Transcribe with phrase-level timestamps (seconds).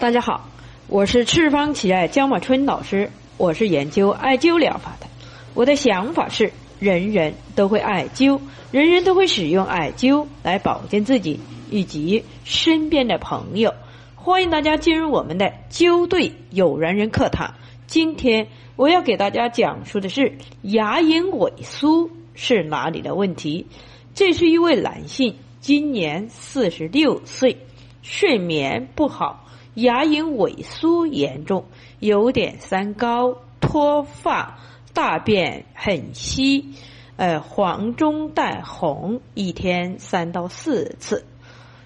[0.00, 0.48] 大家好，
[0.86, 5.08] 我是赤方奇艾焦马春老师，我是研究艾灸疗法的。
[5.54, 8.38] 我的想法是，人人都会艾灸，
[8.70, 13.74] 人人都会使用艾灸来保健自己以及身边的朋友。
[14.14, 17.54] 欢迎大家进入我们的灸对有缘人课堂。
[17.88, 18.46] 今天
[18.76, 23.66] 我要给大家讲述的是牙龈萎缩是哪里的问题。
[24.14, 27.56] 这是一位男性，今年四十六岁，
[28.02, 29.44] 睡眠不好。
[29.78, 31.66] 牙龈萎缩严重，
[32.00, 34.58] 有点三高，脱发，
[34.92, 36.74] 大便很稀，
[37.16, 41.24] 呃，黄中带红，一天三到四次。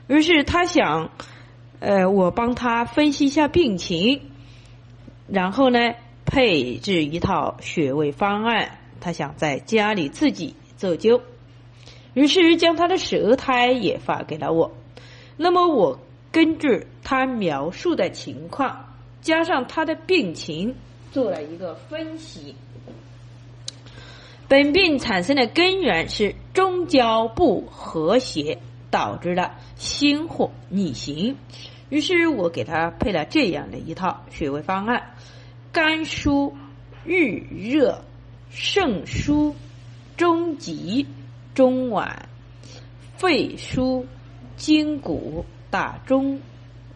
[0.06, 1.10] 于是他想，
[1.80, 4.22] 呃，我帮他分析一下病情，
[5.26, 8.78] 然后呢，配置一套穴位方案。
[9.00, 11.20] 他想在家里自己做灸，
[12.14, 14.72] 于是将他的舌苔也发给了我。
[15.36, 15.98] 那么我。
[16.32, 20.74] 根据他描述的情况，加上他的病情，
[21.12, 22.54] 做了一个分析。
[24.48, 28.58] 本病产生的根源是中焦不和谐，
[28.90, 31.36] 导致了心火逆行。
[31.90, 35.14] 于是我给他配了这样的一套穴位方案：
[35.70, 36.54] 肝疏、
[37.04, 38.02] 郁热、
[38.50, 39.54] 肾疏、
[40.16, 41.06] 中极、
[41.54, 42.22] 中脘、
[43.18, 44.06] 肺疏、
[44.56, 45.44] 筋骨。
[45.72, 46.38] 大中、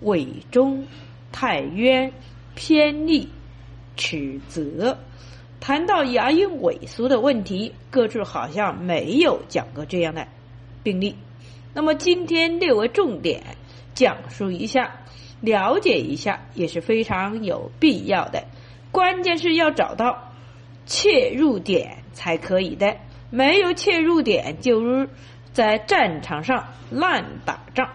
[0.02, 0.86] 尾中、
[1.32, 2.12] 太渊、
[2.54, 3.26] 偏利、
[3.96, 4.98] 尺泽。
[5.60, 10.28] 谈到牙龈萎缩的问题，各处好像没有讲过这样的
[10.82, 11.16] 病例。
[11.72, 13.42] 那么今天列为重点
[13.94, 14.94] 讲述一下，
[15.40, 18.44] 了解一下也是非常有必要的。
[18.92, 20.32] 关键是要找到
[20.84, 22.94] 切入点才可以的，
[23.30, 25.08] 没有切入点，就如
[25.54, 27.88] 在战场上乱打仗。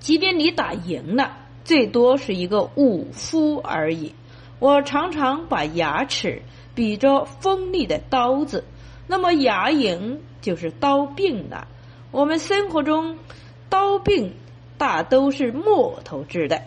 [0.00, 4.14] 即便你打赢了，最多是一个武夫而已。
[4.58, 6.42] 我常常把牙齿
[6.74, 8.64] 比作锋利的刀子，
[9.06, 11.68] 那么牙龈就是刀柄了。
[12.10, 13.18] 我们生活中
[13.68, 14.34] 刀柄
[14.78, 16.62] 大都是木头制的，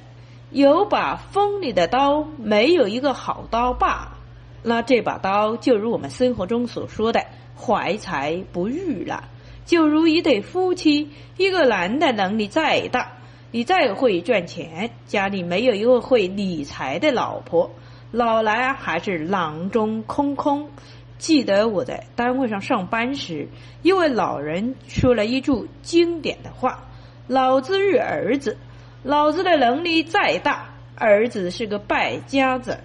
[0.51, 4.17] 有把锋利的刀，没有一个好刀把，
[4.63, 7.25] 那这把刀就如我们生活中所说的
[7.57, 9.29] 怀才不遇了。
[9.65, 13.13] 就如一对夫妻，一个男的能力再大。
[13.53, 17.69] 你再会赚钱，家里没有一个会理财的老婆，
[18.09, 20.69] 老来还是囊中空空。
[21.17, 23.49] 记得我在单位上上班时，
[23.81, 25.51] 一位老人说了一句
[25.81, 26.85] 经典的话
[27.27, 28.57] ：“老子与儿子，
[29.03, 32.79] 老子的能力再大，儿子是个败家子。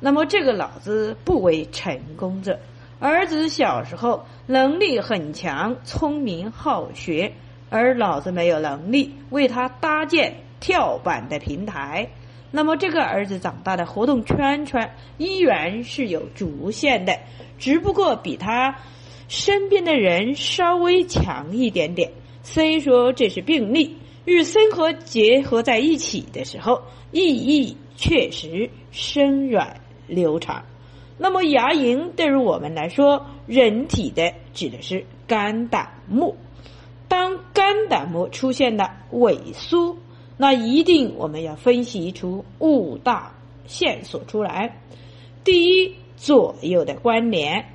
[0.00, 2.60] 那么这个老子不为成功者，
[2.98, 7.32] 儿子小时候能力很强，聪明好学。”
[7.70, 12.10] 而老子没有能力为他搭建跳板的平台，
[12.50, 17.16] 那么这个儿子长大的活动圈圈依然是有局限的，
[17.58, 18.76] 只不过比他
[19.28, 22.10] 身边的人稍微强一点点。
[22.42, 26.82] 虽说这是病例，与生活结合在一起的时候，
[27.12, 30.64] 意义确实深远流长。
[31.16, 36.36] 那么牙龈对于我们来说，人体的指的是肝胆目。
[37.08, 37.38] 当
[37.70, 39.96] 肝胆膜出现了萎缩，
[40.36, 43.32] 那一定我们要分析出五大
[43.68, 44.76] 线索出来。
[45.44, 47.66] 第一，左右的关联，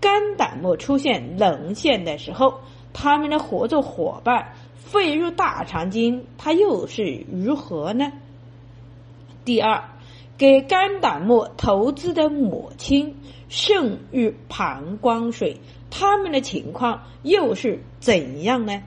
[0.00, 2.60] 肝胆膜出现棱线的时候，
[2.94, 8.10] 它们的合作伙伴肺入大肠经，它又是如何呢？
[9.44, 9.84] 第二，
[10.38, 13.14] 给肝胆膜投资的母亲
[13.50, 15.58] 肾与膀胱水。
[15.90, 18.82] 他们的情况又是怎样呢？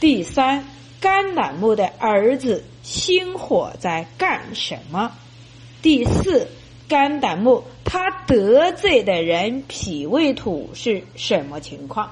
[0.00, 0.64] 第三，
[1.00, 5.12] 肝胆木的儿子心火在干什么？
[5.82, 6.46] 第四，
[6.88, 12.10] 肝胆木他得罪的人脾胃土是什么情况？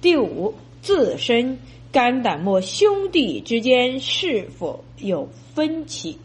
[0.00, 1.58] 第五，自身
[1.92, 6.18] 肝胆木兄弟之间是否有分歧？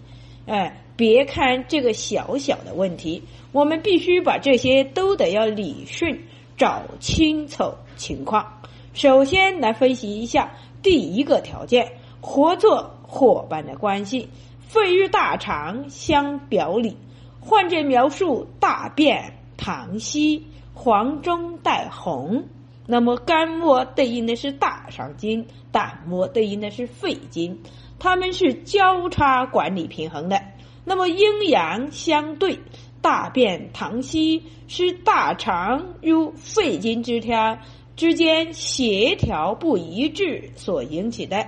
[0.46, 6.20] 哎，别看这个小小的问题，我们必须把这些都得要理顺。
[6.58, 8.62] 找清楚情况，
[8.94, 10.54] 首先来分析一下
[10.86, 14.30] 第一个条件：合作伙伴的关系。
[14.60, 16.96] 肺与大肠相表里，
[17.40, 20.46] 患者描述大便溏稀，
[20.76, 22.44] 黄中带红。
[22.86, 27.64] 那么肝膜对应的是大肠经，胆膜对应的是肺经，
[27.98, 30.40] 它们是交叉管理平衡的。
[30.84, 32.60] 那么阴阳相对。
[33.02, 37.60] 大便溏稀是大肠与肺经之条
[37.96, 41.48] 之间协调不一致所引起的，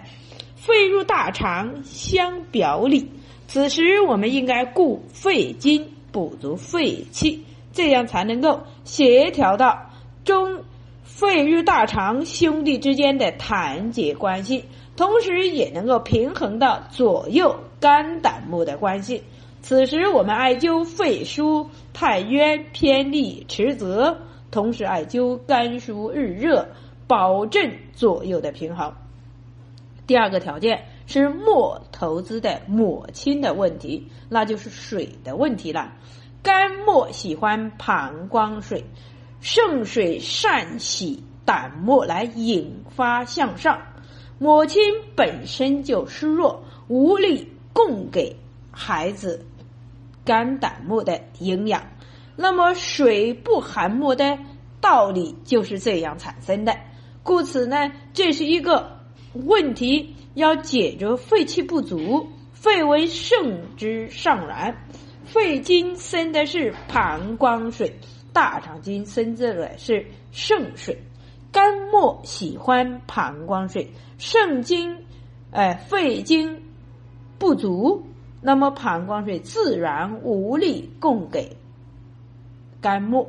[0.55, 3.11] 肺入大肠相表里，
[3.47, 9.91] 此时我们应该固肺经，补足肺气，这样才能够协调到
[10.23, 10.63] 中
[11.03, 14.63] 肺与大肠兄弟之间的团结关系，
[14.95, 19.23] 同时也能够平衡到左右肝胆木的关系。
[19.61, 24.17] 此时我们艾灸肺腧、太渊、偏历、池泽，
[24.51, 26.67] 同时艾灸肝疏、日热，
[27.07, 28.94] 保证左右的平衡。
[30.05, 35.94] 第二个条件是末投资的抹清的问题，那就是水的问题了。
[36.41, 38.85] 肝末喜欢膀胱水，
[39.41, 43.81] 肾水善洗胆沫来引发向上，
[44.39, 44.81] 母亲
[45.15, 48.38] 本身就虚弱，无力供给
[48.71, 49.45] 孩子
[50.23, 51.83] 肝胆木的营养。
[52.38, 54.39] 那么水不含沫的
[54.80, 56.78] 道理就是这样产生的。
[57.24, 58.95] 故此呢，这是一个。
[59.45, 64.75] 问题要解决肺气不足，肺为肾之上源，
[65.25, 68.00] 肺经生的是膀胱水，
[68.34, 71.04] 大肠经生的是肾水，
[71.51, 75.06] 肝末喜欢膀胱水，肾经，
[75.51, 76.63] 哎，肺经
[77.38, 78.07] 不足，
[78.42, 81.56] 那么膀胱水自然无力供给
[82.81, 83.27] 肝木，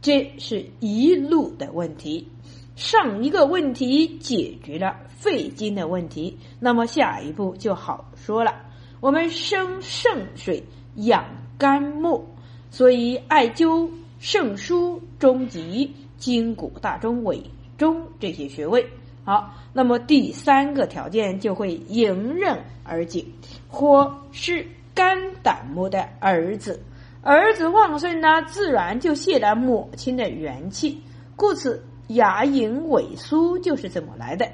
[0.00, 2.28] 这是一路的问题。
[2.74, 8.54] 上一个问题解决了肺经的问题，那么下一步就好说了。
[9.00, 10.62] 我们生肾水
[10.96, 11.24] 养
[11.58, 12.24] 肝木，
[12.70, 17.42] 所以艾灸肾腧、中极、筋骨大中、尾
[17.76, 18.86] 中这些穴位。
[19.24, 23.24] 好，那么第三个条件就会迎刃而解。
[23.68, 26.82] 火是肝胆木的儿子，
[27.22, 31.02] 儿子旺盛呢，自然就泄了母亲的元气，
[31.36, 31.82] 故此。
[32.08, 34.46] 牙龈萎缩就是这么来的，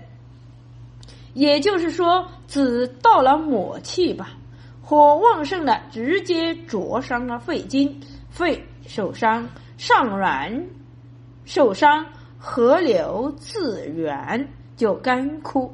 [1.34, 4.34] 也就是说，子到了母气吧，
[4.80, 7.98] 火旺盛了，直接灼伤了肺经，
[8.30, 10.68] 肺受伤，上软
[11.44, 12.06] 受伤，
[12.38, 15.72] 河流自源就干枯。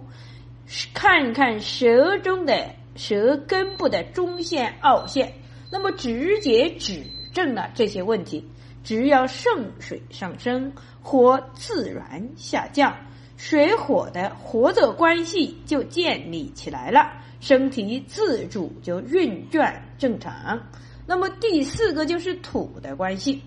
[0.94, 5.30] 看看舌中的舌根部的中线、凹陷，
[5.74, 8.48] 那么直接指正了这些问题。
[8.84, 10.72] 只要肾水上升。
[11.06, 12.96] 火自然下降，
[13.36, 20.58] 水火的活着关系就建立起来了，身体自主就运转正常。
[21.06, 23.42] 那么第四个就是土的关系，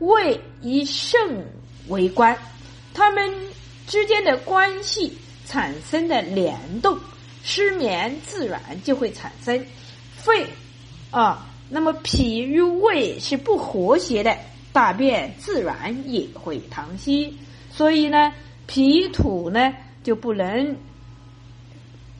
[0.00, 1.46] 胃以肾
[1.86, 2.36] 为官，
[2.92, 3.32] 它们
[3.86, 5.16] 之间的关系
[5.46, 6.98] 产生的联动，
[7.44, 9.64] 失眠自然就会产生。
[10.16, 10.44] 肺
[11.12, 14.36] 啊，那么脾与胃是不和谐的。
[14.70, 17.36] 大便自然也会溏稀，
[17.70, 18.32] 所以呢，
[18.66, 19.74] 脾土呢
[20.04, 20.76] 就不能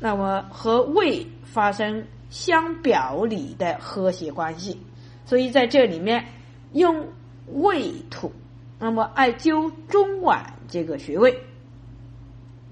[0.00, 4.76] 那么和胃发生相表里的和谐关系，
[5.24, 6.24] 所以在这里面
[6.72, 7.06] 用
[7.52, 8.32] 胃土，
[8.80, 11.38] 那么艾灸中脘这个穴位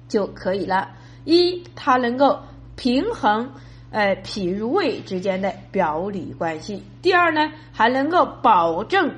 [0.08, 0.90] 就可以了。
[1.26, 2.40] 一，它能够
[2.74, 3.52] 平衡
[3.96, 9.10] 呃脾与胃之间的表里关系；第二呢，还能够保证。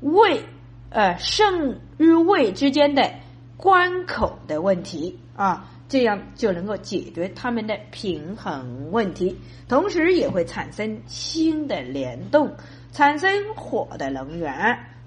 [0.00, 0.42] 胃，
[0.90, 3.08] 呃，肾与胃之间的
[3.56, 9.38] 关口的问题啊，这样就能够解决它们的平衡问题，
[9.68, 12.52] 同时也会产生新的联动，
[12.90, 14.52] 产生火的能源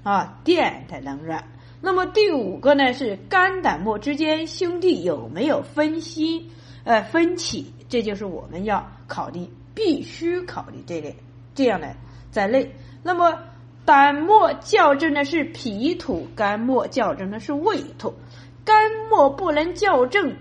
[0.03, 1.43] 啊，电的能源。
[1.81, 6.50] 那么第五个呢，是肝胆末之间兄弟有没有分析
[6.86, 7.74] 呃分歧？
[7.89, 11.15] 这就是我们要考虑，必须考虑这类
[11.56, 11.96] 这样的
[12.32, 12.75] 在内。
[13.03, 13.38] 那么。
[13.86, 18.13] 胆末校正的是脾土，肝末校正的是胃土。
[18.65, 20.36] 肝末不能校正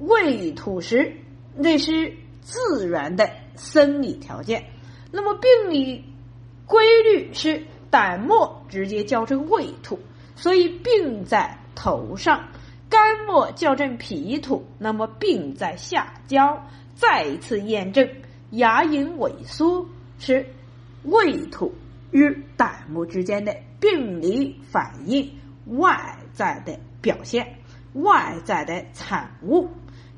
[0.00, 1.14] 胃土时，
[1.56, 4.66] 那是自然的生理条件。
[5.10, 6.04] 那么病理
[6.66, 9.98] 规律是胆末直接校正胃土，
[10.36, 12.38] 所以病在头上；
[12.88, 16.66] 肝末校正脾土，那么病在下焦。
[16.94, 18.08] 再一次验证，
[18.50, 19.86] 牙龈萎缩
[20.18, 20.46] 是
[21.04, 21.72] 胃土。
[22.10, 25.30] 与胆木之间的病理反应，
[25.66, 27.56] 外在的表现，
[27.92, 29.68] 外在的产物，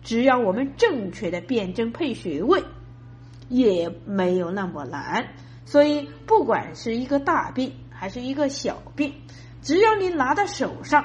[0.01, 2.63] 只要我们正确的辨证配穴位，
[3.49, 5.27] 也没有那么难。
[5.65, 9.13] 所以，不管是一个大病还是一个小病，
[9.61, 11.05] 只要你拿到手上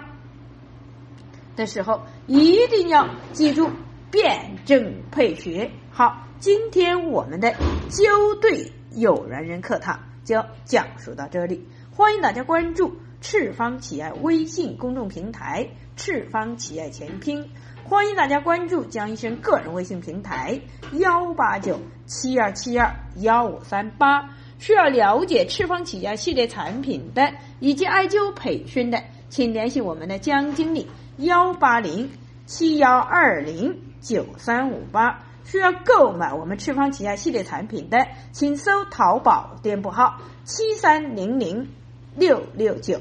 [1.56, 3.70] 的时候，一定要记住
[4.12, 5.72] 辨证配穴。
[5.92, 7.54] 好，今天我们的
[7.90, 10.00] 灸对有缘人课堂。
[10.26, 17.48] 就讲述到这里，欢迎大家关注赤方企业微信公众平台“赤方企业全拼”，
[17.86, 20.60] 欢迎大家关注江医生个人微信平台
[20.94, 24.28] 幺八九七二七二幺五三八。
[24.58, 32.12] 需要了解赤方企业系列产品的以及艾灸培训的，请联系我们的江经理幺八零
[32.45, 35.22] 七幺二零九三五八。
[35.45, 41.69] 需要购买我们赤方旗下系列产品的，请搜淘宝店铺号七三零零
[42.15, 43.00] 六六九。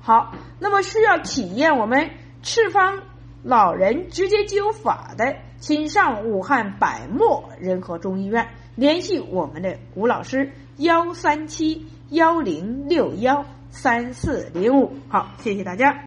[0.00, 3.02] 好，那么需要体验我们赤方
[3.42, 14.92] 老人直接灸法的，请上武汉百墨仁和中医院联系我们的吴老师幺三七幺零六幺三四零五。
[15.08, 15.98] 好，谢谢大家。